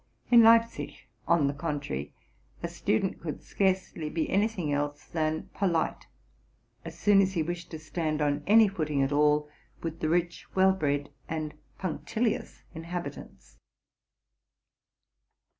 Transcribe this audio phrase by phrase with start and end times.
[0.31, 0.95] In Leipzig,
[1.27, 2.11] on the contrary,
[2.63, 6.07] a stu dent could scarcely be any thing else than polite,
[6.83, 9.47] as soon as he wished to stand on any footing at all
[9.83, 13.59] with the rich, well bred, and punctilious inhabitants.